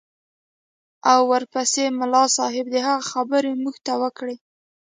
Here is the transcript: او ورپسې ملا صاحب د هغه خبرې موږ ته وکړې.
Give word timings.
او 1.11 1.19
ورپسې 1.31 1.83
ملا 1.99 2.23
صاحب 2.37 2.65
د 2.71 2.75
هغه 2.87 3.03
خبرې 3.11 3.51
موږ 3.63 3.75
ته 3.85 3.93
وکړې. 4.01 4.35